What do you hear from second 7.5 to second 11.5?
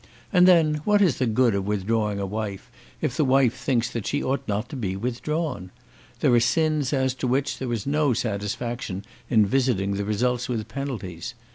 there is no satisfaction in visiting the results with penalties.